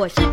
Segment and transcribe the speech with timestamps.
[0.00, 0.29] 我是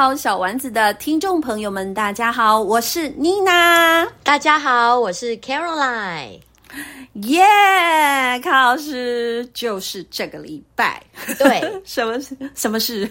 [0.00, 4.08] 好小丸子的听众朋友们，大家好，我是妮娜。
[4.22, 6.40] 大家好，我是 Caroline。
[7.22, 11.02] 耶，yeah, 卡老师就是这个礼拜，
[11.38, 12.36] 对， 什么事？
[12.54, 13.08] 什么事？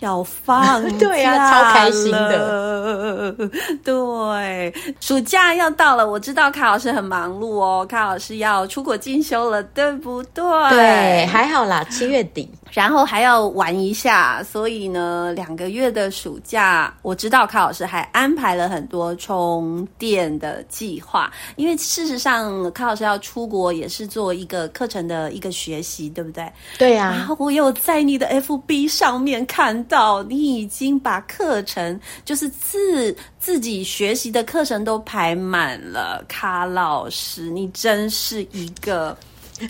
[0.00, 3.32] 要放 假对呀、啊，超开心的。
[3.84, 10.44] 对，暑假要到了，我知道卡老师很忙碌哦，卡老师要出国进修了，对不对？
[10.70, 23.45] 对，还好啦，七月底，然后还要玩一下，所以呢，两个月的暑假，我知道卡老师还安排了很多充电的计划，因为事实上，卡老师要出。
[23.46, 26.44] 出国也是做一个课程的一个学习，对不对？
[26.78, 27.10] 对呀、啊。
[27.12, 36.24] 然后我有在你的 FB 上面看到，你已经把课程就是自自己学习的课程都排满了。
[36.26, 39.16] 卡老师，你真是一个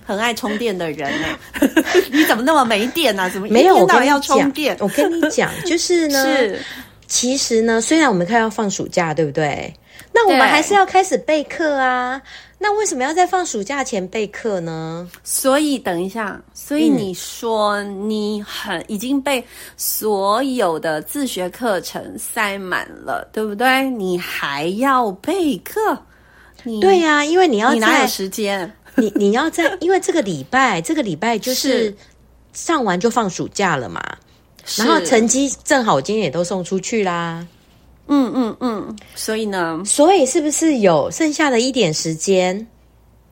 [0.06, 1.28] 很爱充电的人呢。
[2.10, 3.28] 你怎么那么没电啊？
[3.28, 4.74] 怎么一天到晚要充电？
[4.80, 6.58] 我跟你讲，就是呢， 是
[7.06, 9.70] 其实呢，虽然我们快要放暑假，对不对？
[10.16, 12.20] 那我们还是要开始备课啊。
[12.58, 15.06] 那为什么要在放暑假前备课呢？
[15.22, 19.44] 所以等一下，所以你说你很已经被
[19.76, 23.90] 所有的自学课程塞满了，对不对？
[23.90, 25.98] 你还要备课？
[26.62, 28.74] 你对呀、啊，因为你要在你哪有时间？
[28.94, 31.94] 你你要在， 因为这个礼拜这个礼拜就是
[32.54, 34.02] 上完就放暑假了嘛，
[34.78, 37.46] 然后成绩正好今天也都送出去啦。
[38.08, 39.82] 嗯嗯嗯，所以呢？
[39.84, 42.66] 所以是不是有剩下的一点时间，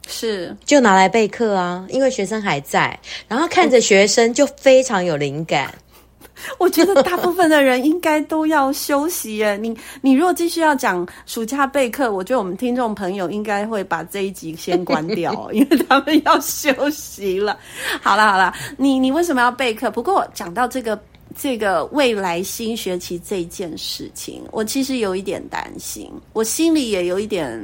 [0.06, 1.86] 是就拿来备课啊？
[1.88, 2.98] 因为学生还在，
[3.28, 5.72] 然后看着学生就非常有灵感。
[6.58, 9.56] 我觉得大部分的人应该都要休息耶。
[9.56, 17.56] 你你如果继续要讲暑假备课，我觉得我们听众朋友应该会把这一集先关掉， 因为他们要休息了。
[18.02, 19.88] 好了好了，你你为什么要备课？
[19.90, 21.00] 不过讲到这个。
[21.36, 27.60] 这个未来新学期这件事情，我其实有一点担心，我心里也有一点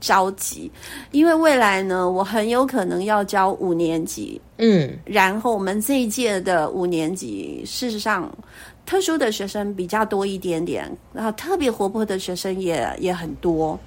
[0.00, 0.70] 着急，
[1.12, 8.32] 因为未来呢，我很有可能要教五年级，嗯，然后我们这一届的五年级，事实上，
[8.86, 13.78] 特殊的学生比较多一点点，然后特别活泼的学生也也很多，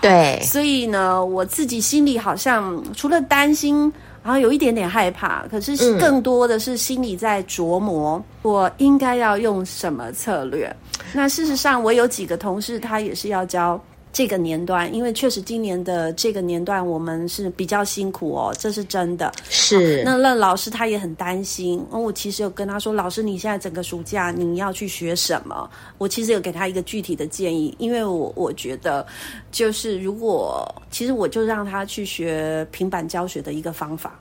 [0.00, 3.92] 对，所以呢，我自己心里好像除了担心。
[4.22, 10.74] 然后有一点点害怕，可是更多的是心里在琢磨，嗯、我应该要用什么策略。
[11.12, 13.80] 那事实上，我有几个同事，他也是要教。
[14.12, 19.32] 这个年段，因为确实今年的这个年段我们是比较辛苦哦，这是真的。
[19.48, 20.02] 是。
[20.04, 21.84] 那那老师他也很担心。
[21.90, 25.70] 哦，我其实有跟他说，老师你现在整个暑假你要去学什么？
[25.98, 29.06] 我其实有给他一个具体的建议，因为我我觉得
[29.52, 34.18] 就是如果其实我就让他去学平板教学的一个方法。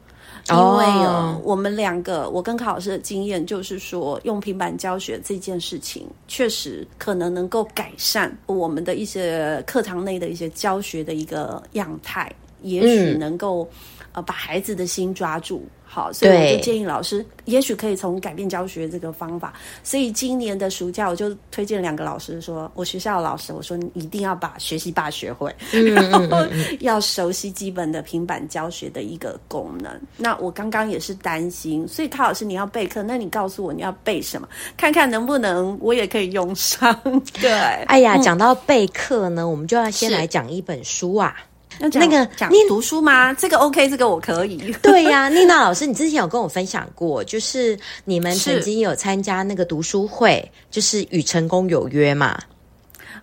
[0.51, 12.31] 因为哦，我们两个，我跟卡老师的经验就是说，用平板教学这件事情，确实可能能够改善我们的一些课堂内的一些教学的一个样态，
[12.61, 13.69] 也许能够
[14.13, 15.65] 呃把孩子的心抓住。
[15.91, 19.51] 好，所以我就建议老师，也许可以从改变教学这个方法。
[19.83, 26.45] 所以今年的暑假，我就推荐两个老师说，我学校的老师，我说你一定要把学习霸学会，嗯、 然后
[26.81, 29.91] 要熟悉基本的平板教学的一个功能。
[30.15, 34.47] 那我刚刚也是担心，所以卡老师你要备课，那你告诉我你要备什么，
[34.77, 36.95] 看看能不能我也可以用上。
[37.41, 37.49] 对，
[37.87, 41.35] 哎呀，讲到备课呢，我们就要先来讲一本书啊。
[41.79, 43.33] 那个讲读书吗？
[43.33, 44.57] 这个 OK，这个我可以。
[44.81, 52.37] 对呀、啊，妮娜老师，你之前有跟我分享过，就是你们曾经有参加那个读书会，就是与成功有约嘛？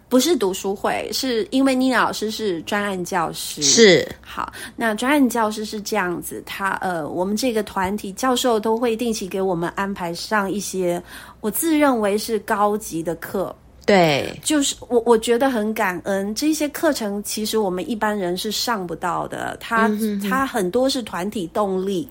[0.08, 3.60] 不是读书会，是因为妮娜老师是专案教师。
[3.60, 11.02] 是，好，那专案教师是这样子，他呃，我们这个团体教授都会定期给我们安排上一些
[11.40, 13.54] 我自认为是高级的课。
[13.86, 19.56] 对，就是我我觉得很感恩，这些课程其实我们一般人是上不到的。
[19.60, 19.88] 它
[20.28, 22.08] 它很多是团体动力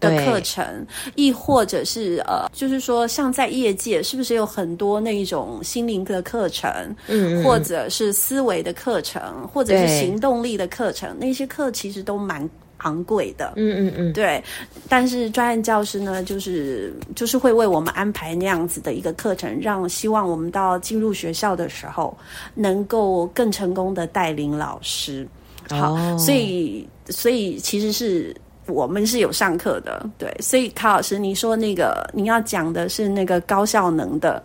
[0.00, 0.84] 的课程，
[1.14, 6.70] 亦或者是呃，就是说像在业界，是不是有很多那一种心灵的课程，
[7.06, 12.50] 嗯，或者是思维的课程，或者是行动力的课程，那些课其实都蛮。
[12.82, 14.42] 昂贵的，嗯嗯嗯，对，
[14.88, 22.16] 但是专案教师呢，就是就是会为我们安排那样子的一个课程，让希望我们到进入学校的时候，
[22.54, 25.26] 能够更成功的带领老师。
[25.70, 28.34] 好，哦、所以所以其实是
[28.66, 34.42] 我们是有上课的，对，所以卡老师，你说那个你要讲的是那个高效能的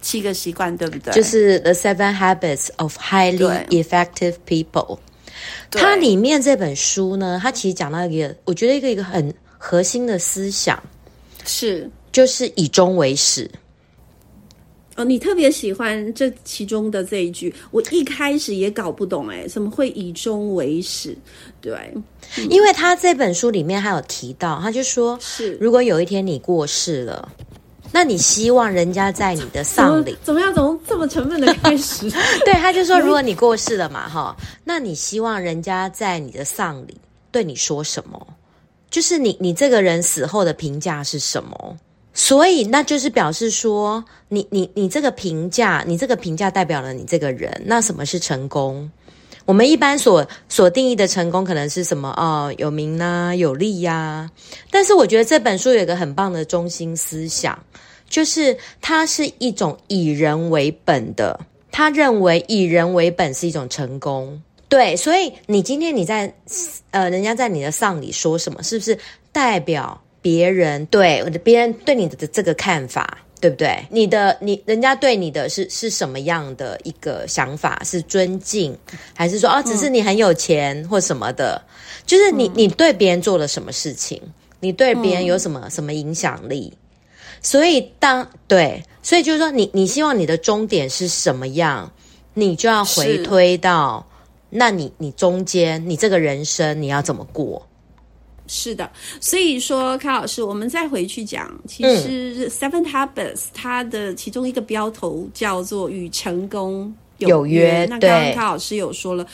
[0.00, 1.12] 七个习惯，对不对？
[1.12, 4.98] 就是 The Seven Habits of Highly Effective People。
[5.70, 10.82] 它里面这本书呢，它其实讲到一个，我觉得一个一个很核心的思想
[11.44, 13.50] 是，就是以终为始。
[14.96, 21.16] 哦，你特别喜欢这其中的这一句，我一开始也搞不懂，哎，怎么会以终为始？
[21.60, 21.72] 对，
[22.36, 27.32] 嗯，因为他这本书里面还有提到，他就说，是如果有一天你过世了。
[27.92, 30.54] 那你希望人家在你的丧礼怎么样？
[30.54, 32.08] 从这么沉闷的开始？
[32.44, 36.96] 对，他就说，如果你过世了嘛，哈，那你希望人家在你的丧礼
[37.30, 38.26] 对你说什么？
[38.90, 41.76] 就是你你这个人死后的评价是什么？
[42.12, 47.62] 所以那就是表示说，你你你这个评价，你这个评价代表了你这个人。
[47.64, 48.90] 那什么是成功？
[49.50, 52.08] 我们一般所所定义的成功，可能是什么？
[52.16, 54.30] 哦，有名啊，有利呀、啊。
[54.70, 57.58] 但是我觉得这本书有一个很棒的中心思想，
[58.08, 61.40] 就是它是一种以人为本的。
[61.72, 64.40] 他认为以人为本是一种成功。
[64.68, 66.32] 对，所以你今天你在
[66.92, 68.96] 呃，人家在你的丧礼说什么，是不是
[69.32, 73.18] 代表别人对别人对你的这个看法？
[73.40, 73.84] 对不对？
[73.88, 77.80] 你的你人家对你的是是什么样的一个想法？
[77.84, 78.76] 是尊敬，
[79.14, 81.60] 还是说啊，只是你很有钱或什么的？
[81.64, 84.20] 嗯、就是你你对别人做了什么事情？
[84.60, 86.72] 你对别人有什么、嗯、什么影响力？
[87.40, 91.90] 所以当对，所以就是说你你希望你的终点是什么样？
[92.34, 94.06] 你就要回推到，
[94.50, 97.66] 那你你中间你这个人生你要怎么过？
[98.52, 107.30] 是的，所以说，卡老师，我们再回去讲，其实 Seven Habits 它的其中一个标头叫做与成功有约。
[107.30, 109.24] 有约，那刚刚卡老师有说了，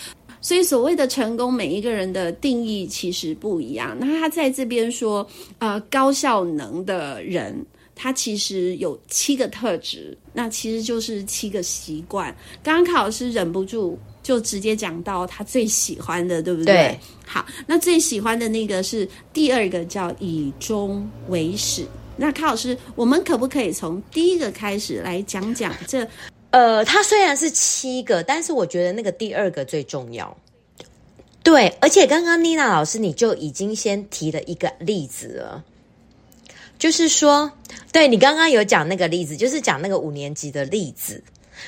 [0.42, 3.96] 所以所谓的成功，每一个人的定义其实不一样。
[3.98, 5.26] 那他在这边说，
[5.60, 7.64] 呃，高效能的人，
[7.94, 12.36] 他其实有七个特质，那其实就是七个习惯。
[12.62, 13.98] 刚刚卡老师忍不住。
[14.26, 16.74] 就直接讲到他最喜欢的，对不对？
[16.74, 16.98] 对。
[17.24, 21.86] 好，那最喜欢的那个是第二个，叫以终为始。
[22.16, 26.04] 那康老师，我们可不可以从第一个开始来讲讲这？
[26.50, 30.36] 呃，它虽然是七个，但是我觉得那个第二个最重要。
[31.44, 35.64] 对，而且刚刚妮娜老师你就已经先提了一个例子了，
[36.80, 37.52] 就是说，
[37.92, 41.22] 对，你刚刚有讲那个例子，就是讲那个五年级的例子。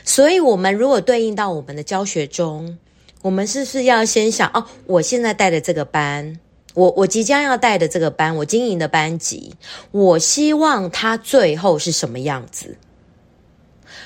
[0.05, 2.79] 所以，我们如果对应到我们的教学中，
[3.23, 6.39] 我们是不是要先想哦，我现在带的这个班，
[6.75, 9.55] 我我即将要带的这个班，我经营的班级，
[9.91, 12.77] 我希望它最后是什么样子？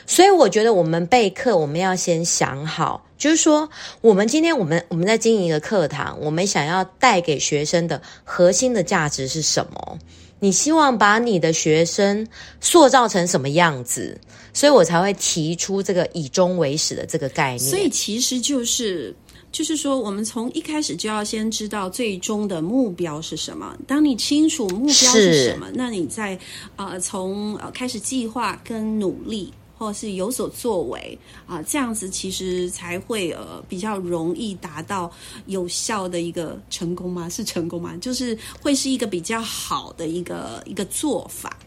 [0.07, 3.69] 所以，我觉得我们备课，我们要先想好，就是说，
[4.01, 9.99] 我们今天我们我们在经营一个课堂，我们想要带给学生的核心的价值是什么？
[10.43, 12.27] 你希望把你的学生
[12.61, 14.21] 塑造成什么样子？
[14.53, 17.61] 所以我才会提出这个以终为始的这个概念。
[17.61, 19.15] 所以其实就是，
[19.53, 23.73] 就是说，我们从一开始就要先知道最终的目标是什么。
[23.87, 26.37] 当你清楚目标是什么，那你再
[26.75, 29.53] 呃从呃开始计划跟努力。
[29.83, 35.11] 或是有所作为啊，这样子其实才会呃比较容易达到
[35.47, 37.29] 有效的一个成功吗？
[37.29, 37.97] 是成功吗？
[37.97, 41.59] 就是会是一个比较好的一个一个做法。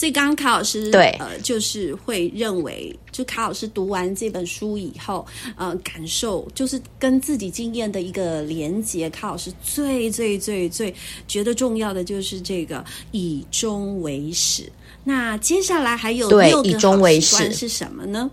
[0.00, 5.26] 所以刚刚卡老师对呃，就是会认为，就卡老师读完这本书以后，
[5.56, 9.10] 呃，感受就是跟自己经验的一个连接。
[9.10, 10.94] 卡老师最最最最
[11.28, 14.72] 觉得重要的就是这个以终为始。
[15.04, 18.30] 那接下来还有六个好习惯是什么呢？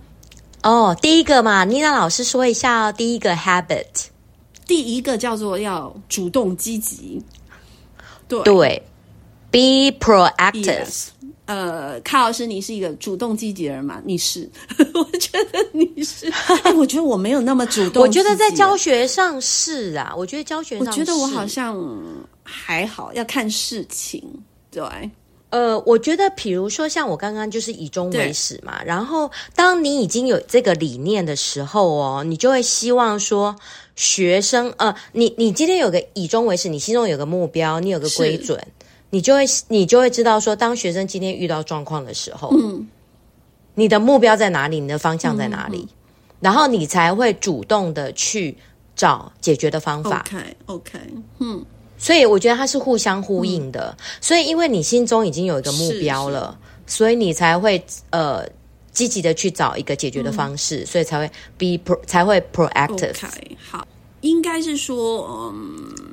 [0.64, 2.94] 哦，第一个嘛，妮娜老师说一下哦。
[2.94, 4.06] 第一个 habit，
[4.66, 7.22] 第一个叫做要主动积极。
[8.30, 8.84] 对对
[9.52, 10.86] ，be proactive。
[10.86, 11.08] Yes.
[11.48, 14.02] 呃，卡老师，你是一个主动积极的人吗？
[14.06, 14.50] 你是，
[14.94, 16.30] 我觉得你是。
[16.64, 18.04] 哎，我觉得我没有那么主动。
[18.04, 21.82] 我觉得在教学上是啊，我觉得教学上，我觉得我好像
[22.44, 24.22] 还好，要看事情。
[24.70, 24.84] 对，
[25.50, 33.56] 呃，我觉得，比如说像我刚刚就是以终为始嘛，然后当你已经有这个理念的时候哦，你就会希望说
[33.96, 38.62] 学生，呃，你你今天有个以终为始，你心中有个目标，你有个规准。
[39.10, 42.88] 你就会，你就会知道说，当学生今天遇到状况的时候，嗯，
[43.76, 44.80] 你的目标在哪里？
[44.80, 45.88] 你的方向在哪里？
[46.40, 48.56] 然后你才会主动的去
[48.96, 50.26] 找解决的方法。
[50.68, 51.00] Okay,
[51.40, 51.66] 嗯，
[51.98, 53.96] 所以我觉得它是互相呼应的。
[53.98, 58.46] 嗯、所以因为你心中已经有一个目标了，所以你才会呃
[58.92, 63.14] 积极的去找一个解决的方式，嗯、所以才会 be pro, 才会 proactive。
[63.14, 63.88] Okay, 好，
[64.22, 66.07] 应该是说，嗯。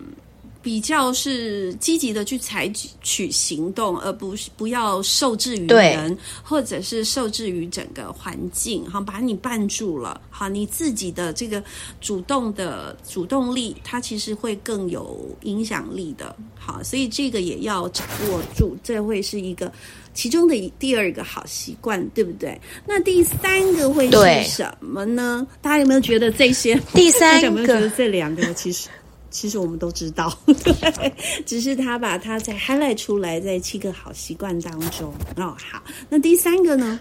[0.64, 2.66] 比较是积极的去采
[3.02, 10.18] 取行动，而不是不要受制于人，或者是受制于整个环境，好把你绊住了。
[10.30, 11.62] 好，你自己的这个
[12.00, 16.34] 主动的主动力，它其实会更有影响力的。
[16.58, 19.70] 好，所以这个也要掌握住，这会是一个
[20.14, 22.58] 其中的第二个好习惯，对不对？
[22.86, 25.46] 那第三个会是什么呢？
[25.60, 26.74] 大家有没有觉得这些？
[26.94, 28.88] 第三个有没有觉得这两个其实？
[29.34, 31.12] 其实我们都知道， 对，
[31.44, 35.56] 只是他把它再 highlight 出来，在七个好习惯当中哦。
[35.58, 37.00] 好，那第三个呢？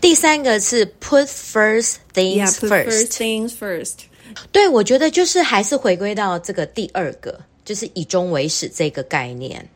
[0.00, 2.66] 第三个是 put first things first。
[2.66, 3.92] Yeah, put first things first。
[4.50, 9.66] 对，我觉得就是还是回归到这个第二个，就是以终为始这个概念。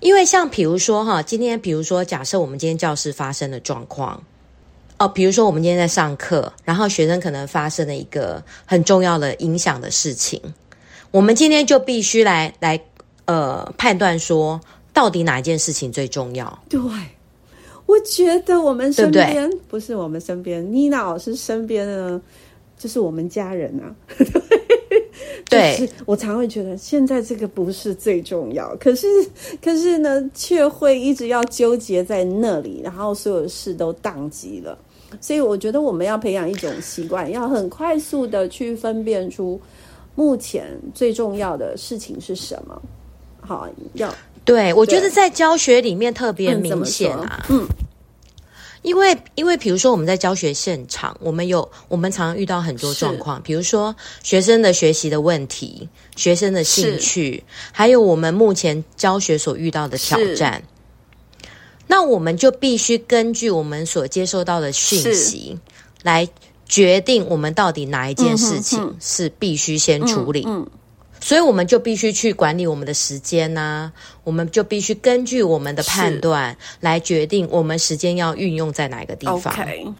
[0.00, 4.22] 因为像比如说哈，今天比如说假设我们今天教室发生的状况
[4.96, 10.40] 哦，比如说我们今天在上课，然后学生可能发生了一个很重要的影响的事情。
[11.10, 12.78] 我们今天就必须来来，
[13.24, 14.60] 呃，判断说
[14.92, 16.62] 到底哪一件事情最重要？
[16.68, 16.80] 对，
[17.86, 22.20] 我觉得我们身边不是我们身边，妮娜老师身边呢，
[22.78, 23.94] 就是我们家人啊。
[25.48, 29.06] 对，我常会觉得现在这个不是最重要，可是
[29.62, 34.76] 可是呢，却会一直要纠结在那里，然后所有事都宕机了。
[35.20, 39.58] 所以我觉得我们要培养一种习惯，要很快速的去分辨出。
[40.16, 42.82] 目前最重要的事情是什么？
[43.40, 44.12] 好，要
[44.44, 47.44] 对，我觉得在教学里面特别明显啊。
[47.48, 47.68] 嗯，嗯，
[48.82, 60.62] 因为因为比如说我们在教学现场，我们有我们常常遇到很多状况，比如说学生的学习的问题、学生的兴趣，还有我们目前教学所遇到的挑战。
[61.86, 65.56] 那我们就必须根据我们所接受到的讯息
[66.02, 66.26] 来。
[66.68, 70.70] 决定我们到底哪一件事情是必须先处理，嗯，嗯，
[71.20, 73.92] 所以我们就必须去管理我们的时间呐、啊，
[74.24, 79.54] 我们就必须根据我们的判断来决定我们时间要运用在哪个地方。
[79.54, 79.92] Okay.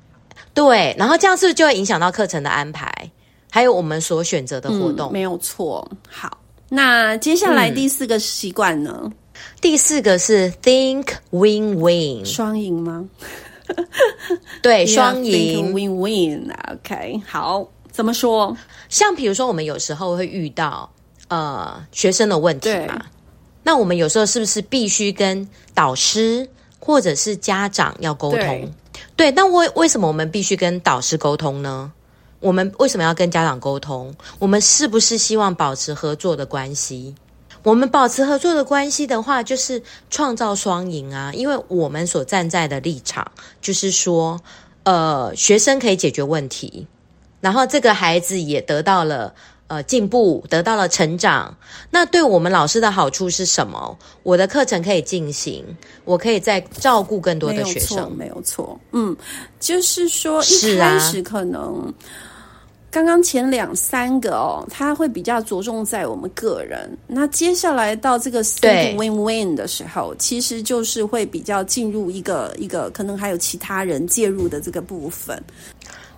[0.53, 2.91] 对，然后这样是不是就会影响到课程的安排，
[3.51, 5.11] 还有我们所选择的活动？
[5.11, 5.87] 嗯、没有错。
[6.09, 9.01] 好，那接下来第四个习惯呢？
[9.05, 9.13] 嗯、
[9.61, 13.05] 第四个是 think win win，双赢吗？
[14.63, 18.57] 对，双赢，win win，OK，好，怎么说？
[18.89, 20.91] 像比如说，我们有时候会遇到
[21.29, 23.07] 呃学生的问题嘛，
[23.63, 28.39] 那我们有时候是不是必须跟导师或者是家长要沟通？
[28.41, 28.73] 对，
[29.17, 31.93] 对，那为为什么我们必须跟导师沟通呢？
[32.41, 34.15] 我们为什么要跟家长沟通？
[34.39, 37.15] 我们是不是希望保持合作的关系？
[37.67, 41.33] 我们保持合作的关系的话，就是创造双赢啊！
[41.35, 43.29] 因为我们所站在的立场
[43.61, 44.41] 就是说，
[44.85, 46.87] 呃，学生可以解决问题，
[47.41, 49.35] 然后这个孩子也得到了
[49.67, 51.57] 呃进步，得到了成长。
[51.91, 53.99] 那对我们老师的好处是什么？
[54.23, 55.65] 我的课程可以进行，
[56.05, 57.97] 我可以再照顾更多的学生。
[57.97, 58.81] 没有错，没有错。
[58.93, 59.17] 嗯，
[59.59, 61.93] 就是说一开始可能。
[62.97, 66.91] 刚刚前两三个哦，他会比较着重在我们个人。
[67.07, 75.39] 那接下来到这个 think win win 的时候，其实就是会比较进入一个一个可能还有其他人介入的这个部分。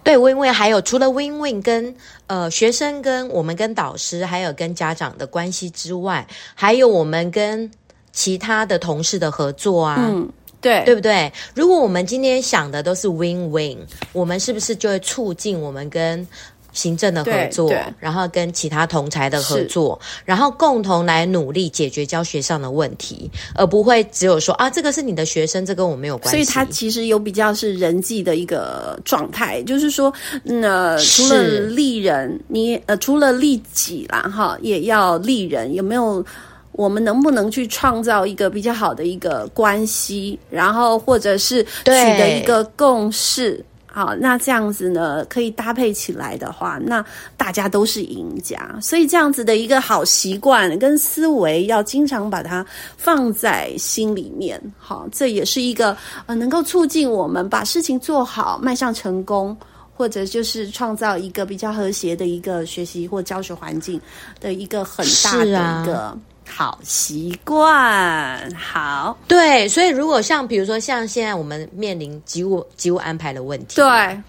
[0.04, 1.92] 对，win win 还有除了 win win 跟
[2.28, 7.68] 呃学生跟我们跟导师还有跟家长的关系之外，还有我们跟
[8.12, 9.96] 其他的同事的合作啊。
[9.98, 10.30] 嗯。
[10.60, 11.32] 对，对不对？
[11.54, 13.78] 如果我们今天想的都是 win win，
[14.12, 16.26] 我们是不是就会促进我们跟
[16.72, 26.30] 行政的合作，然后跟其他同才的合作，然后共同来努力解决教学上的问题，而不会只有说啊，这个是你的学生，这跟我没有关系。
[26.30, 30.12] 所以他其实有比较是人际的一个状态，就是说，
[30.44, 36.24] 呃，除了利人，你呃，除了利己啦，哈，也要利人，有没有？
[36.72, 43.64] 我们能不能去创造一个比较好的一个关系，然后或者是取得一个共识？
[43.90, 47.04] 好，那这样子呢，可以搭配起来的话，那
[47.36, 48.78] 大家都是赢家。
[48.80, 52.64] 所以这样子的一个好习惯跟思维，要经常把它
[52.96, 54.60] 放在心里面。
[54.78, 59.56] 好，这也是一个呃，能够促进我们把事情做好，迈向成功，
[59.96, 64.00] 或者就是创造一个比较和谐的一个学习或教学环境
[64.38, 66.16] 的一个很大的一个。
[66.48, 69.16] 好习惯，好。
[69.28, 74.22] 对，所以如果像比如说像现在我们面临机务机务安排的问题，对，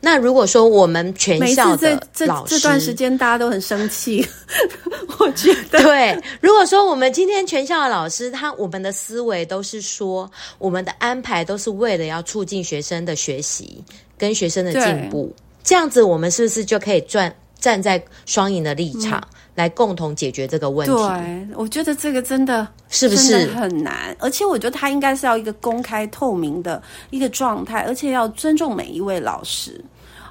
[0.00, 1.90] 那如果说我们全校的
[2.26, 4.26] 老师这这段时间大家都很生气，
[5.18, 5.82] 我觉得。
[5.82, 6.20] 对。
[6.40, 13.84] 如果说我们今天全校的老师，他我们的思维都是说，我们的安排都是为了要促进学生的学习
[14.16, 19.20] 跟学生的进步，这样子我们是不是就可以转站在双赢的立场？
[19.20, 20.94] 嗯来共同解决这个问题。
[20.94, 24.16] 对，我觉得这个真的是不是很难？
[24.20, 29.84] 而且我觉得他应该是要一个公开透明的一个状态，而且要尊重每一位老师。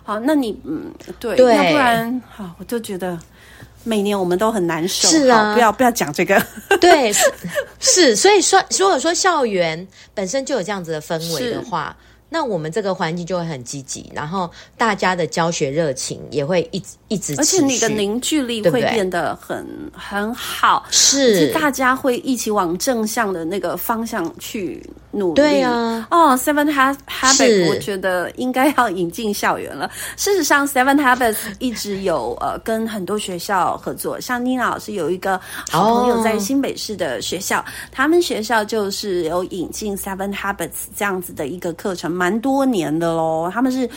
[0.03, 3.19] 好，那你嗯，对，对，要不然好，我就觉得
[3.83, 5.09] 每年我们都很难受。
[5.09, 6.41] 是啊，不要不要讲这个。
[6.79, 7.29] 对，是，
[7.81, 11.93] 是，所以说，如果说校园本身就有这样子的氛围的话。
[12.29, 25.35] 那我们这个环境就会很积极，然后大家的教学热情也会一直一直，而且你的凝聚力会变得很很好，是大家会一起往正向的那个方向去努力。
[25.35, 29.89] 对啊，哦、oh,，Seven Habits，我觉得应该要引进校园了。
[30.15, 37.67] 事实上，Seven Habits 一直有呃跟很多学校合作，像妮娜老师有一个好朋友在新北市的学校，oh.
[37.91, 42.11] 他们学校就是有引进 Seven Habits 这样子的一个课程。
[42.11, 43.89] 蛮多年的喽，他们是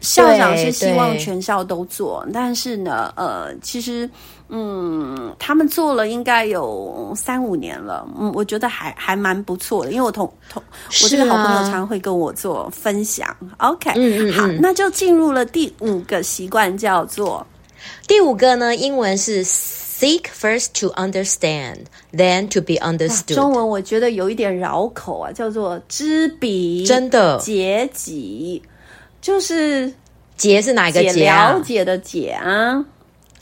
[0.00, 4.08] 校长是希望全校都做，但是呢，呃，其实，
[4.48, 10.62] 嗯，他们做了应该有三五年了，嗯，我觉得还还蛮不错的，因为我同同
[11.02, 13.28] 我这个好朋友常常会跟我做分享。
[13.56, 17.46] 啊、OK，嗯嗯嗯好，那就进入了第五个习惯，叫做
[18.06, 19.44] 第五个呢，英文是。
[19.96, 23.34] Seek first to understand, then to be understood。
[23.34, 28.60] 中文我觉得有一点绕口啊，叫做知彼，真的，解己，
[29.22, 29.90] 就是
[30.36, 31.52] 解是哪一个解啊？
[31.52, 32.84] 了解的解啊。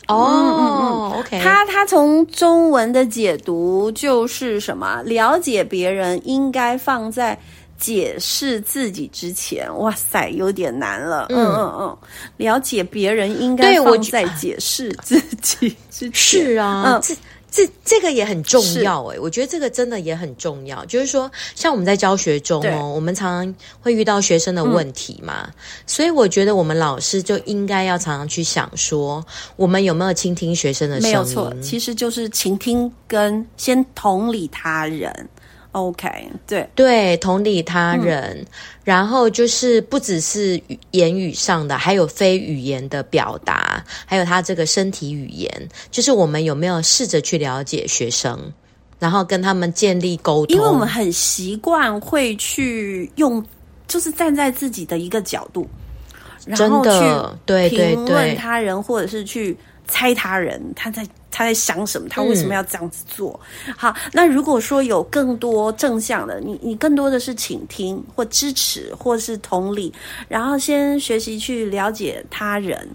[0.09, 1.41] 哦、oh, 嗯嗯嗯，OK。
[1.41, 5.03] 他他从中文的解读就是什么？
[5.03, 7.39] 了解别人应该放在。
[7.77, 11.27] 解释自己之前，哇塞，有点难了。
[11.29, 11.99] 嗯嗯嗯，
[12.37, 16.13] 了解别人应该放在解释自己之前。
[16.15, 17.17] 是啊，嗯，
[17.55, 20.85] 这这这个也很重要诶，我觉得这个真的也很重要。
[20.87, 25.55] 就是说，像我们在教学中哦，我们常常会遇到学生的问题嘛，嗯，
[25.87, 31.13] 所以我觉得我们老师就应该要常常去想说，我们有没有倾听学生的声音？
[31.13, 35.29] 没有错，其实就是倾听跟先同理他人。
[35.75, 36.09] OK，
[36.47, 38.47] 对对，同理他人，嗯，
[38.85, 40.61] 然后就是不只是
[40.93, 48.39] 言语上的，还有非语言的表达，还有他这个身体语言，就是我们有没有试着去了解学生，
[49.01, 50.57] 然后跟他们建立沟通？
[50.57, 53.45] 因为我们很习惯会去用，
[53.89, 55.69] 就是站在自己的一个角度，
[56.47, 59.57] 然后去评论他人，或者是去
[59.89, 61.05] 猜他人他在。
[61.35, 62.09] 他在想什么？
[62.09, 63.39] 他为什么要这样子做？
[63.67, 69.93] 嗯、好，那如果说有更多正向的，你你更多的是倾听或支持，或是同理，
[70.29, 72.89] 然后先学习去了解他人，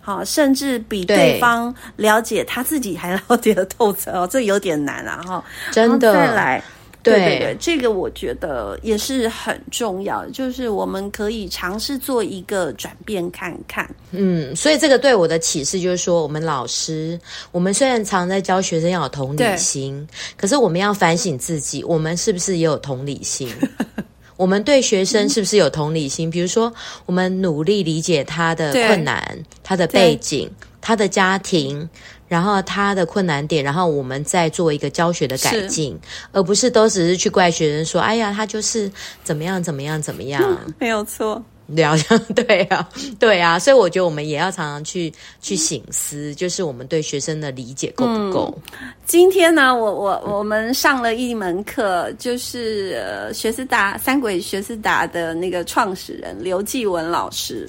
[0.00, 6.62] 好，甚至比对方了解他自己还了解的透彻哦，这有点难啊哈，真的再来。
[7.02, 13.88] 对对对，这个我觉得也是很重要，就是我们可以尝试做一个转变看看。
[14.10, 17.18] 嗯，所以这个对我的启示就是说，我们老师，
[17.52, 23.48] 我们虽然常在教学生要有同理心，可是我们要反省自己，我们是不是也有同理心？
[24.36, 26.28] 我们对学生是不是有同理心？
[26.28, 26.72] 嗯、比如说，
[27.04, 31.86] 我们努力理解他的困难、他的背景、他的家庭，
[32.30, 35.98] 然后他的困难点，然后我们再做一个教学的改进，
[36.30, 38.88] 而不是都只是去怪学生说：“哎呀，他就是
[39.24, 40.40] 怎么样怎么样怎么样。
[40.44, 41.42] 嗯” 没有错。
[41.66, 41.96] 聊
[42.34, 42.88] 对啊，
[43.18, 48.52] 对啊，所以我觉得我们也要常常去去省思，就是我们对学生的理解够不够。
[48.80, 57.68] 嗯、今天呢，我我我们上了一门课，就是呃学思达三鬼学思达的那个创始人刘继文老师。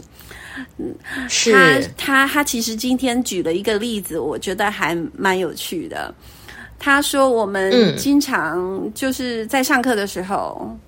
[0.77, 0.93] 嗯，
[1.29, 6.13] 是他他他其实今天举了一个例子，我觉得还蛮有趣的。
[6.79, 10.57] 他说我们经常就是在上课的时候。
[10.61, 10.79] 嗯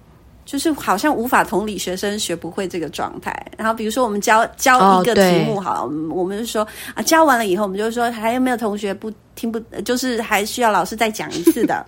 [0.45, 11.83] 就是好像无法同理学生学不会这个状态，然后比如说我们教教一个题目，好，我们就说啊，教完了以后，我们就说还有没有同学不听不，就是还需要老师再讲一次的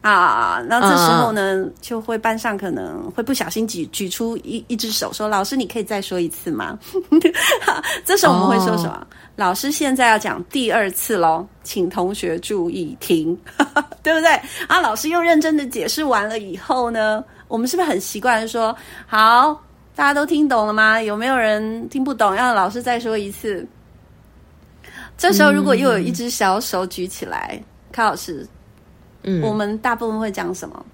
[0.00, 0.62] 啊？
[0.66, 6.78] 那这时候呢，就会班上可能会不小心举举出一一只手，说老师，你可以再说一次吗？
[8.04, 9.06] 这时候我们会说什么？
[9.36, 13.36] 老师现在要讲第二次喽，请同学注意听，
[14.02, 14.30] 对不对？
[14.66, 17.24] 啊，老师又认真的解释完了以后呢？
[17.48, 18.74] 我们是不是很习惯说
[19.06, 19.60] 好？
[19.96, 21.02] 大家都听懂了吗？
[21.02, 22.34] 有没有人听不懂？
[22.34, 23.66] 要老师再说一次。
[25.18, 28.46] 这时候如果又有一只小手举起来，卡、嗯、老师，
[29.22, 30.84] 嗯，我们大部分会讲什么？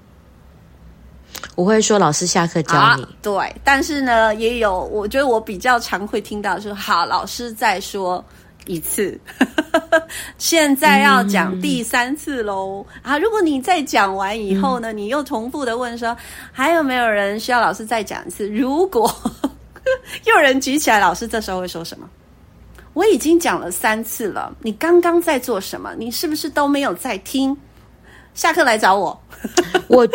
[1.54, 3.08] 我会说老师下课教你、啊。
[3.22, 8.24] 对，但是呢，也有我觉得我比较常会听到说好，老师再说
[8.66, 9.18] 一次。
[10.38, 13.18] 现在要讲第三次喽、嗯、啊！
[13.18, 16.16] 如果你再讲完以后呢，嗯、你又重复的问说，
[16.52, 18.48] 还有没有人需要老师再讲一次？
[18.48, 19.12] 如果
[20.24, 22.08] 又有人举起来，老师这时候会说什么？
[22.92, 25.94] 我已经讲了三次了，你刚刚在做什么？
[25.98, 27.56] 你是不是都没有在听？
[28.36, 29.18] 下课来找我，
[29.88, 30.06] 我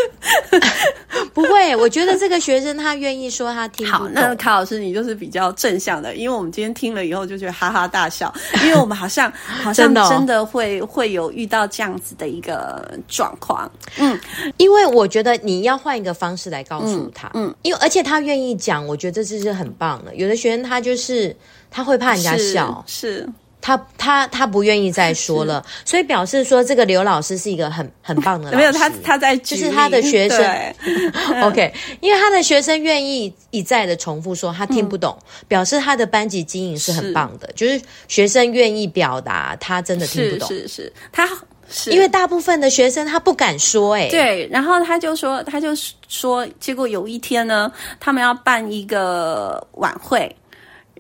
[1.33, 1.75] 不会。
[1.75, 4.07] 我觉得这个学生他愿意说他听好。
[4.09, 13.69] 那卡老师你就是比较正向的，因为我们今天听了以后就觉得哈哈大笑，因为我们好像 好像真的会会有遇到这样子的一个状况。
[13.97, 14.17] 嗯，
[14.57, 20.15] 因为我觉得你要换一个方式来告诉他，嗯，嗯因为而且他愿意讲，我觉得这是很棒的。
[20.15, 21.35] 有的学生他就是
[21.71, 23.17] 他会怕人家笑，是。
[23.17, 23.29] 是
[23.61, 28.57] 他他他不愿意再说了，所以表示说这个刘老师是一个很很棒的老师。
[28.57, 30.73] 没有他他在就是他的学生，
[31.43, 37.53] OK，因为他的学生愿意一再的重复说他听不懂，嗯、表示他的班级经营是很棒的，是。
[37.55, 40.93] 就是学生愿意表达他真的听不懂，是是，是。
[41.11, 41.29] 他
[41.69, 41.91] 是。
[41.91, 45.69] 因为大部分的学生他不敢说、欸，哎，对，然后他就说他就
[46.07, 50.35] 说，结果有一天呢，他们要办一个晚会。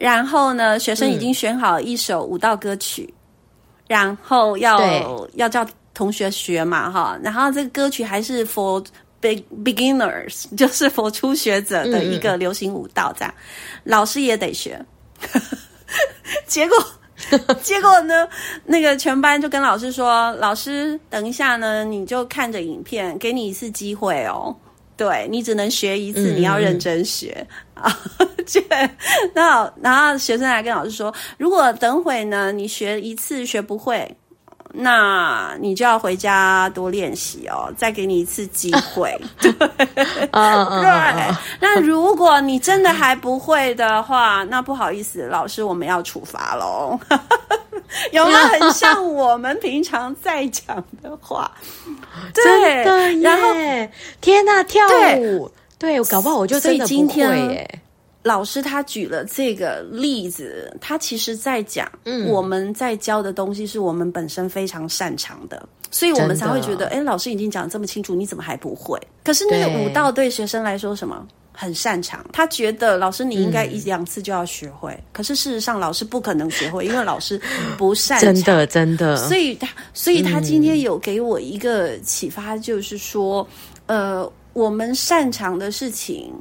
[0.01, 3.15] 然后呢，学生已经选好一首舞蹈歌曲，嗯、
[3.87, 7.19] 然后要要叫同学学嘛，哈。
[7.21, 8.83] 然后这个歌曲还是 for
[9.19, 14.83] big beginners， 就是 for 初学者的一个流行舞蹈，这样，嗯、老师也得学。
[16.47, 16.77] 结果
[17.61, 18.27] 结果呢，
[18.65, 24.55] 那个全班就跟老师说：“老师，等一下呢，你就看着影片，给你一次机会哦。”
[25.01, 27.91] 对，你只能学一次，你要认真学啊！
[28.37, 28.91] 对、嗯，
[29.33, 34.15] 然后然后学生还跟老师说，如果等会呢，你学一次学不会，
[34.73, 39.19] 那你就要回家多练习哦，再给你一次机会。
[39.41, 39.55] 对。
[41.59, 46.99] 那如果你真的还不会的话，那不好意思，老师，我们要处罚喽。
[48.13, 51.51] 有没有很像 我们平常在讲的话？
[52.33, 52.83] 对，
[53.21, 53.53] 然后
[54.21, 54.81] 天呐，跳
[55.17, 57.81] 舞，对，我搞不好我就真的不会耶。
[58.23, 68.99] 老师他举了这个例子，他其实在讲，嗯，我们在教的东西是我们本身非常擅长的，所以我们才会觉得，哎，老师已经讲得这么清楚，你怎么还不会？
[69.23, 71.27] 可是那个舞蹈对学生来说什么？
[71.53, 77.39] 很擅长，他觉得老师你应该一两次就要学会，嗯、可是事实上老师不可能学会，因为老师
[77.77, 79.17] 不擅长，真的真的。
[79.27, 83.45] 所以他，所以他今天有给我一个启发，就是说，
[83.87, 86.33] 嗯、呃，我们擅长的事情。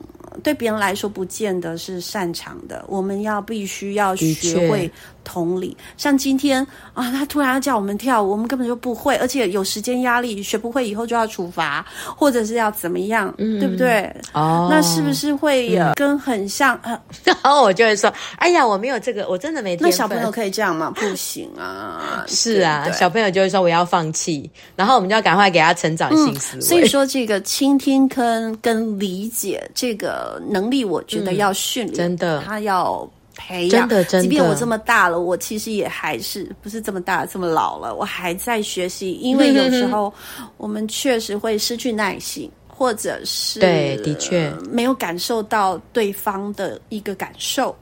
[0.45, 2.83] 对别人来说，不见得是擅长的。
[2.89, 4.91] 我们要必须要学会
[5.23, 5.77] 同理。
[5.99, 11.85] 像今天啊，他突然要叫我们跳舞，我们根本就不会，而且有时间压力，学不会以后就要处罚，
[12.17, 14.09] 或者是要怎么样，嗯、对不对？
[14.33, 16.81] 哦，那是不是会跟很像？
[17.25, 20.91] 然后我就会说：“哎呀，我没有这个，我真的没。”那小朋友可以这样吗？
[20.95, 22.25] 不行啊！
[22.29, 26.61] 是啊，对对小朋友就会说：“我要放弃。”然后我们就要赶快给他成长性思维。
[26.61, 30.41] 嗯、所以说，这个倾听跟跟理解这个。
[30.49, 33.89] 能力我觉得要训练，嗯，真的，他要培养。
[33.89, 34.23] 真的，真的。
[34.23, 39.13] 即便我这么大了，我其实也还是不是这么大，这么老了，我还在学习。
[39.13, 40.13] 因为有时候
[40.57, 47.75] 我们确实会失去耐心，或者是对，的确没有感受到对方的一个感受。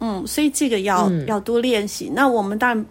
[0.00, 2.10] 嗯，所以这个要、嗯、要多练习。
[2.14, 2.86] 那我们当然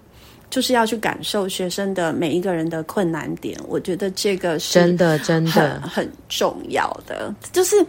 [0.54, 3.60] 就是要去感受学生的每一个人的困难点。
[3.68, 7.84] 我觉得这个是真的真的很重要的，就是。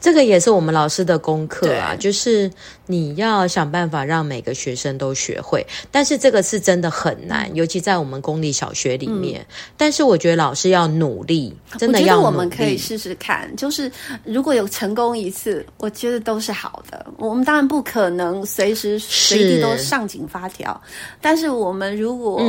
[0.00, 2.50] 这个也是我们老师的功课啊，就是
[2.86, 9.40] 你要想办法让每个学生都学会，但是这个是真的很难，尤其在我们公立小学里面。
[9.40, 12.26] 嗯、但是我觉得老师要努力，真的要努力。
[12.26, 13.90] 我们可以试试看，就是
[14.24, 17.06] 如果有成功一次，我觉得都是好的。
[17.16, 20.80] 我们当然不可能随时随地都上紧发条，
[21.20, 22.40] 但是我们如果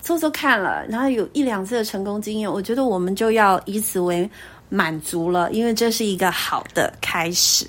[0.00, 4.28] 做做看了，然后有一两次的成功经验，我觉得我们就要以此为。
[4.74, 7.64] 满足了，因为这是一个好的开始。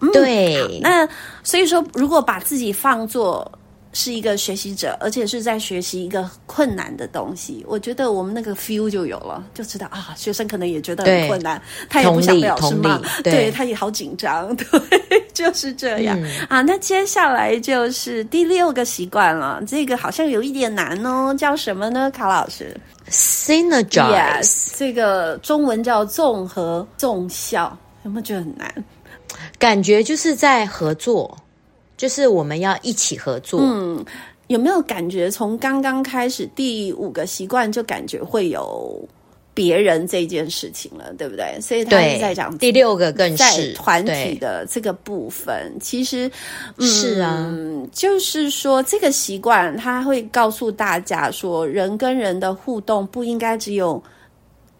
[0.00, 1.06] 嗯、对，那
[1.42, 3.50] 所以说，如果把自己放作
[3.92, 16.62] 是一个学习者，而且是在学习一个困难的东西，我觉得我们那个 feel 就有了，就知道啊，学生可能也觉得很困难，他也不想被老师骂，对，对他也好紧张， 对，就是这样、嗯、啊。
[16.62, 22.10] 那接下来就是第六个习惯了，这个好像有一点难哦，叫什么呢？
[22.10, 22.74] 卡老师
[23.10, 28.72] ？Synergize，、yes, 这个中文叫综合综效，有没有觉得很难？
[29.58, 31.36] 感觉就是在合作，
[32.02, 33.60] 就是我们要一起合作。
[33.62, 34.04] 嗯，
[34.48, 39.08] 有没有感觉从刚刚开始第五个习惯就感觉会有？
[39.54, 41.60] 别人这件事情了，对不对？
[41.60, 46.26] 所以他是在讲第六个更是在团体的这个部分，其实、
[46.78, 47.54] 嗯、是啊，
[47.92, 54.02] 就是说这个习惯，他会告诉大家说，人跟人的互动不应该只有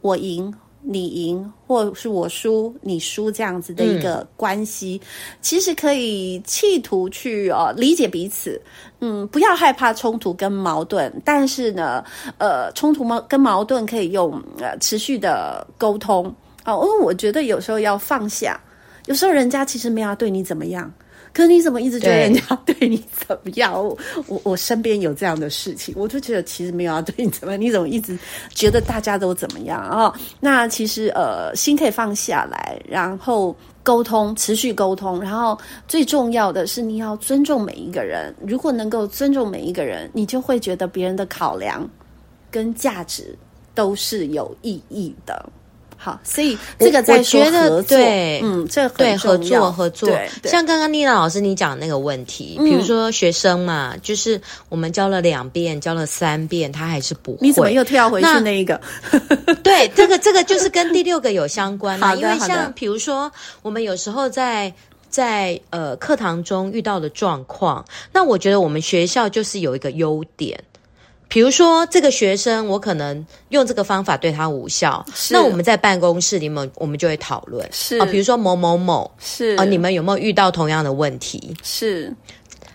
[0.00, 0.50] 我赢。
[0.84, 5.06] 你赢，或是我输，你输，这样子的一个关系，嗯、
[5.40, 8.60] 其实可以企图去呃理解彼此，
[9.00, 12.04] 嗯，不要害怕冲突跟矛盾，但是呢，
[12.38, 16.26] 呃，冲突矛跟矛盾可以用呃持续的沟通
[16.64, 18.60] 啊，因、呃、为我觉得有时候要放下，
[19.06, 20.92] 有时候人家其实没有要对你怎么样。
[21.32, 23.72] 可是你怎么一直觉得人家对你怎么样？
[23.72, 27.60] 我我我身边有这样的事情，我就觉得其实没有要对你怎么样。
[27.60, 28.18] 你怎么一直
[28.50, 30.14] 觉得大家都怎么样啊、哦？
[30.40, 38.34] 那其实呃，心可以放下来，然后沟通，持续沟通，然后最重要的是你要尊重每一个人。
[38.46, 41.88] 如果能够尊重每一个人，你就会觉得别人的考量
[42.50, 43.34] 跟价值
[43.74, 45.50] 都是有意义的。
[46.04, 50.10] 好，所以这个在说得对，嗯，这对合作合作，
[50.42, 58.80] 像刚刚丽娜老师你讲的那个问题，比如说学生嘛，嗯、就是我们教了两遍，教了三遍，他还是不会，你怎么又跳回去那一个？
[59.62, 63.30] 对，这个这个就是跟第六个有相关的，因为像比如说
[63.62, 64.74] 我们有时候在
[65.08, 70.64] 在呃课堂中遇到的状况，那我觉得我们学校就是有一个优点。
[71.32, 81.56] 比如说，这个学生我可能用这个方法对他无效，那我们在办公室里面，我们就会讨论，是啊，比如说某某某，是啊，你们有没有遇到同样的问题？
[81.62, 82.14] 是，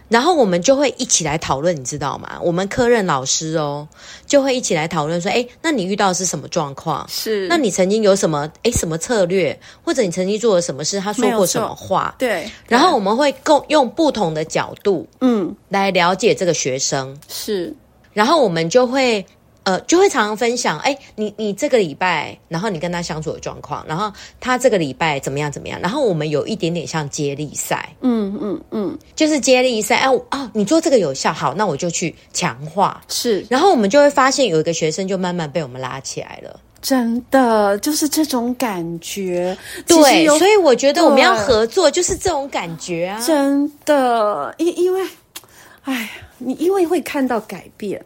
[0.09, 2.39] 然后我们就会一起来讨论，你知道吗？
[2.41, 3.87] 我们科任老师哦，
[4.25, 7.05] 就会一起来讨论说，哎，那你遇到的是什么状况？
[7.07, 10.99] 是，那你曾经有什么哎什么策略，或者你曾经做了什么事？
[10.99, 12.15] 他说过什么话？
[12.17, 17.71] 对，然后我们会共用不同的角度，嗯，来了解这个学生是。
[18.17, 19.23] 然后我们就会，
[19.61, 45.03] 呃，就会常常分享，哎，你你这个礼拜，然后你跟他相处的状况，然后他这个礼拜怎么样怎么样，然后我们有一点点像接力赛，嗯嗯嗯，就是接力赛，哎，哦，你做这个有效，好，那我就去强化，是，然后我们就会发现有一个学生就慢慢被我们拉起来了，真的就是这种感觉，对，所以我觉得我们要合作，就是这种感觉啊，真的，因因为，
[45.83, 46.09] 哎。
[46.37, 48.03] 你因为会看到改变，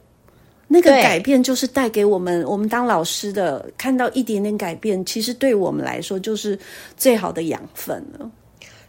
[0.68, 6.58] 那个改变就是带给我们，我们当老师的看到一点点改变，其实对我们来说就是
[6.96, 8.32] 最好的养分了。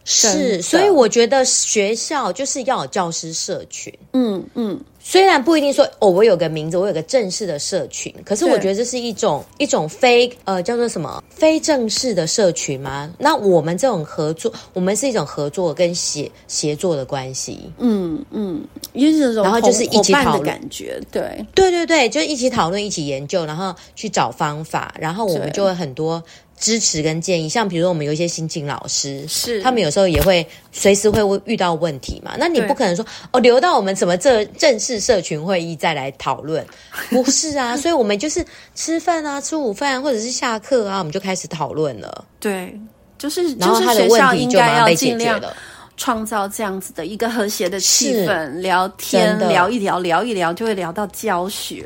[0.05, 3.93] 是，所以我觉得学校就是要有教师社群。
[4.13, 4.79] 嗯嗯。
[5.05, 13.13] 虽然不一定说哦，我有个名字，我有个正式的社群，可是我觉得这是一种一种非呃叫做什么非正式的社群吗？
[13.17, 17.69] 那我们这种合作，我们是一种合作跟协协作的关系。
[17.79, 26.23] 嗯嗯，因为这种然后就是一起讨论的感觉，对对对对，就一起讨论，一起研究，然后去找方法，然后我们就会很多。
[26.63, 32.35] 支持跟建议，像比如说我们有一些新进老师，是他们有时候也会随时会遇到问题嘛。
[32.39, 36.65] 那你不可能说哦，留到我们什么这正式社群会议再来讨论，
[37.11, 37.75] 不是啊。
[37.75, 38.45] 所以我们就是
[38.75, 42.23] 吃饭啊，吃午饭或者是下课啊，我们就开始讨论了。
[42.39, 42.79] 对，
[43.17, 45.53] 就是然后他的问题就马上被解决了。
[45.95, 51.85] 创造这样子的一个和谐的气氛，聊天聊一聊，聊一聊就会聊到教学，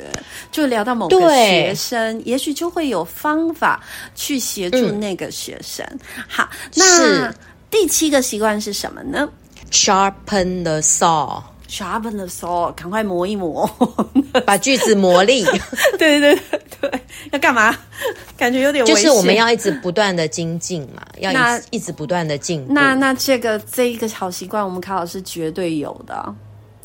[0.51, 3.83] 就聊到某个学生，也许就会有方法
[4.15, 5.85] 去协助那个学生。
[5.91, 7.33] 嗯、好，那
[7.69, 9.27] 第七个习惯是什么呢
[9.71, 11.41] ？Sharpen the saw。
[11.67, 13.69] Sharpen the saw，赶快磨一磨，
[14.45, 15.43] 把锯子磨利。
[15.99, 17.01] 对对对对，
[17.31, 17.75] 要干嘛？
[18.37, 18.89] 感觉有点危。
[18.89, 22.73] 就是我们要一直不断的精进嘛，要一一直不断的进步。
[22.73, 26.35] 那那这个这一个好习惯，我们卡老师绝对有的。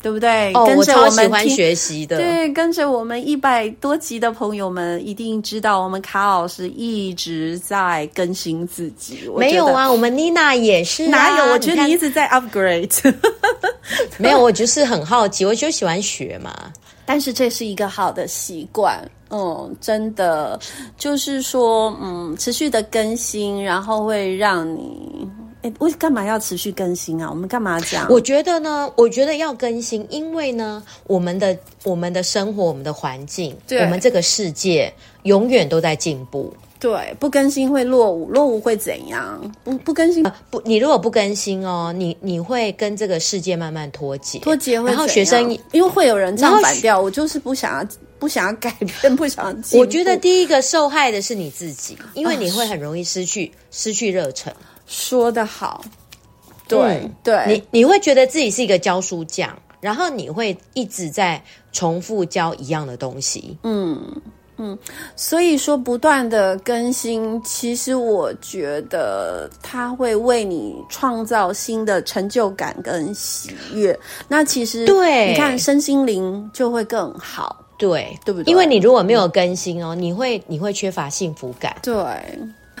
[0.03, 0.51] 对不对？
[0.53, 2.17] 哦，跟着我，们我超喜欢学习的。
[2.17, 9.19] 对，跟着我们一百多集的朋友们一定知道，我们卡老师一直在更新自己。
[9.37, 11.09] 没有啊，我们妮娜也是啊。
[11.09, 11.53] 哪有？
[11.53, 13.15] 我觉得你一直在 upgrade。
[14.19, 16.53] 没有，我就是很好奇，我就喜欢学嘛。
[17.05, 20.59] 但是这是一个好的习惯，嗯，真的
[20.97, 25.27] 就是说，嗯，持续的更新，然后会让你。
[25.63, 27.29] 哎，为干嘛要持续更新啊？
[27.29, 28.05] 我们干嘛这样？
[28.09, 36.53] 我觉得呢，我觉得要更新，因为呢，我们的我们的生活，我们的环境，对我们这个世界永远都在进步。
[36.79, 39.39] 对，不更新会落伍，落伍会怎样？
[39.63, 44.89] 不不更新，呃、不，你如果不更新哦，你你会跟这个世界慢慢脱节，脱节会。
[44.89, 47.87] 然后学生因为会有人唱反调，我就是不想要
[48.19, 48.69] 不想要改
[49.01, 49.79] 变， 不想要。
[49.79, 54.53] 我觉得第一个受害的是你自己，因为你会很容易失去、啊、失去热忱。
[54.85, 55.83] 说的好，
[56.67, 61.41] 对、嗯、对，你你会觉得自己是一个教书匠，然后你会一直在
[61.71, 63.99] 重复教一样的东西，嗯
[64.57, 64.77] 嗯，
[65.15, 73.97] 所以说不断的更新，其实我觉得它会为你创造新的成就感跟喜悦。
[74.27, 78.51] 那其实对，你看身心灵就会更好，对对不对？
[78.51, 81.95] 因为你如果没有更新哦，你会你会缺乏幸福感，对。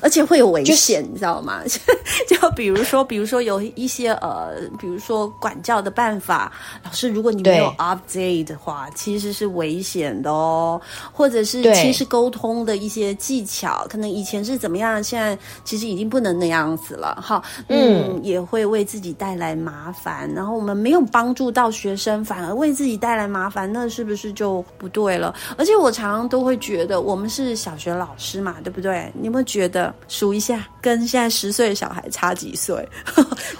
[0.03, 1.61] 而且会有危险，你知道吗？
[2.27, 6.51] 就比如说，比如说有一些呃，比如说管教的办法，
[6.83, 10.79] 老师，如果你没有 update 的话，其实是危险的哦。
[11.13, 17.17] 或者是其实沟通的一些技巧，可能以前是怎么样，现在其实已经不能那样子了。
[17.21, 20.29] 哈，嗯，也会为自己带来麻烦。
[20.33, 25.33] 然后我们没有帮助到学生，反而为自己带来麻烦，那是不是就不对了？
[25.57, 29.09] 而且我常常都会觉得，我们是小学老师嘛，对不对？
[29.13, 29.92] 你有没有觉得？
[30.07, 32.75] 数一下，跟现在十岁的小孩差几岁？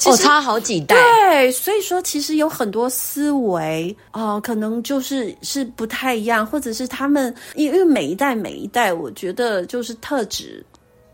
[0.05, 0.95] 哦，差好几代。
[0.95, 10.63] 对，所以说其实有很多思维哦、呃，可能就是是不太一样，或者是他们因为每一代每一代，我觉得就是特质。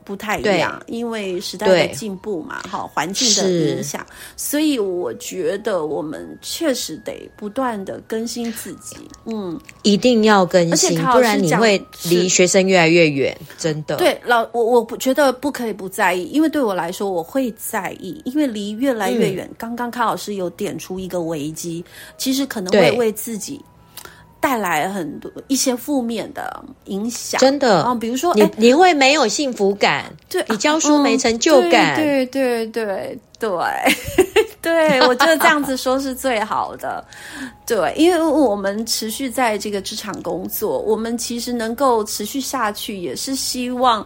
[0.09, 4.03] 不太一样，因为时代的进步嘛，哈，环境的影响，
[4.35, 13.97] 所以我觉得我们确实得不断的更新自己，嗯，一定要更新，不然你会离学生越来越远，真的。
[13.97, 19.45] 对，老我我不觉得不可以不在意，因为对我来说我会在意，因为离越来越远。
[19.45, 21.85] 嗯、刚刚康老师有点出一个危机，
[22.17, 23.63] 其实可能会为自己。
[24.41, 27.83] 带来很多一些负面的影响，真的。
[27.83, 33.57] 啊，比如说你你会没有幸福感，对，你教书没成就感，对对对对对，
[34.61, 37.03] 对 我觉得这样子说是最好的，
[37.67, 44.05] 对，因为我们持续在这个职场工作，我们其实能够持续下去，也是希望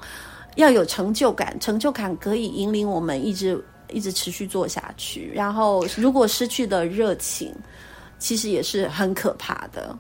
[0.56, 7.54] 要有成就感，成就感可以引领我们一直一直持续做下去，然后如果失去了热情。
[8.24, 9.94] 其实也是很可怕的，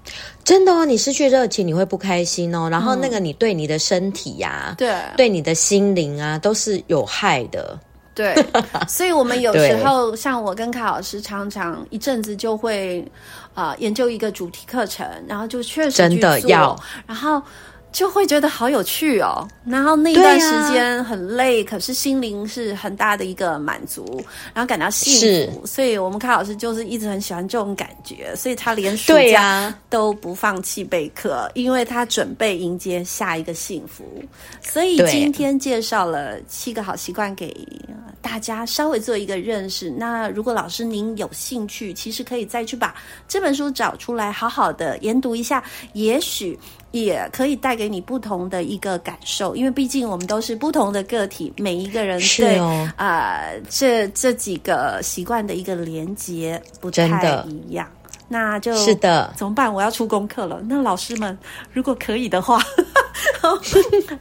[0.45, 0.86] 真的哦！
[0.86, 2.69] 你失去热情，你会不开心哦。
[2.69, 7.77] 然后那个，你对你的身体呀、啊，对、嗯，对你的心灵啊，都是有害的。
[8.15, 8.33] 对，
[8.88, 13.05] 所以我们有时候，像我跟卡老师，常常一阵子就会
[13.53, 17.41] 啊、呃、研究一个主题课程，然后就确实真的要，然后。
[17.93, 24.21] 就会觉得好有趣哦，然后那一段时间很累，啊、可是心灵是很大的一个满足，
[24.53, 25.65] 然后感到幸福。
[25.65, 34.03] 所以我们卡老师就是一直很喜欢这种感觉，所以他连暑假都不放弃备课，啊、因为他准备迎接下一个幸福。
[34.60, 37.56] 所以今天介绍了七个好习惯给
[38.23, 39.91] 大家稍微做一个认识。
[39.91, 42.95] 那如果老师您有兴趣，其实可以再去把
[43.27, 46.57] 这本书找出来，好好的研读一下，也许。
[46.93, 57.89] 也可以带给你不同的一个感受，因为毕竟我们都是不同的个体，每一个人对啊、哦呃、这这几个习惯的一个连接不太一样。
[58.34, 59.72] 那就是的，怎么办？
[59.72, 60.60] 我要出功课了。
[60.67, 61.38] 那老师们，
[61.72, 62.60] 如果可以的话，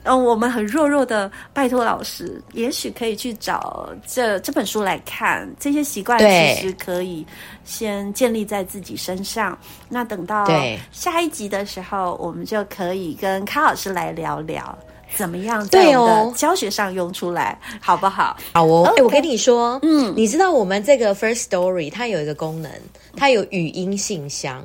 [0.02, 5.48] 嗯， 我们很弱弱的拜托老师，也许可以去找这这本书来看。
[5.58, 7.26] 这些习惯其实可以
[7.64, 9.58] 先建立在自己身上。
[9.88, 10.46] 那等到
[10.90, 14.76] 下一集的时候，我们就可以跟康老师来聊聊
[15.16, 18.36] 怎么样在我们的教学上用出来，哦、好不好？
[18.52, 18.92] 好哦。
[18.96, 22.70] 哎我跟你说，嗯，你知道我们这个 First Story 它有一个功能，
[23.16, 24.62] 它有语音信箱。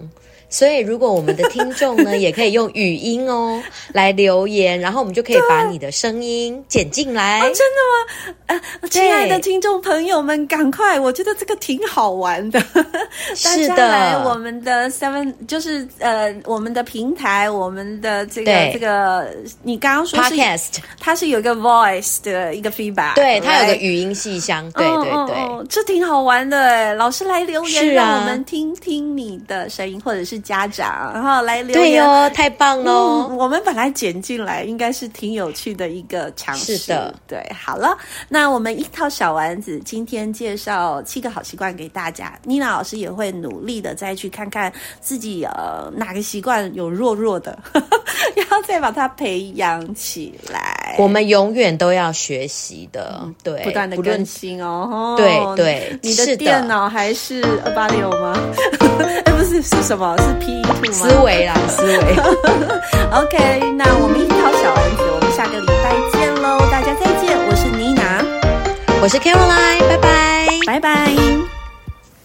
[0.50, 7.42] 所以，如果我们的听众呢，也可以用语音哦来留言，然后我们就可以把你的声音剪进来。
[7.46, 8.62] 哦，真的吗？
[8.82, 10.98] 呃，亲爱的听众朋友们，赶快！
[10.98, 12.64] 我觉得这个挺好玩的。
[13.36, 19.28] 是的，我们的 Seven 就是呃，我们的平台，我们的这个这个，
[19.64, 26.94] 你刚刚说是 Podcast，它是有一个 Voice 的一个 feedback，对，它有个语音信箱，对对对，哦哦哦，这挺好玩的哎。
[26.94, 30.37] 老师来留言，啊，让我们听听你的声音，或者是。
[30.40, 33.38] 家长，然后来留言，对哦，太棒了，嗯！
[33.38, 36.78] 我们本来剪进来，应该是挺有趣的一个尝试。
[36.78, 37.98] 是的，对，好了，
[38.30, 42.38] 那我们樱桃小丸子今天介绍七个好习惯给大家。
[42.44, 47.58] 妮娜老师也会努力的再去看看自己呃哪个习惯有弱弱的，
[48.36, 50.96] 然后再把它培养起来。
[50.98, 55.16] 我们永远都要学习的，嗯、对，不断的更新哦。
[55.18, 58.36] 对对，你的电脑还是二八六吗？
[59.00, 60.16] 哎，不是，是什么？
[60.28, 60.92] 是 P two 吗？
[60.92, 62.16] 思维啦，思维。
[63.12, 66.60] OK，那我们樱桃小丸子，我们下个礼拜见喽！
[66.72, 68.24] 大家再见，我是妮娜，
[69.02, 71.57] 我是 Caroline，拜拜，拜拜。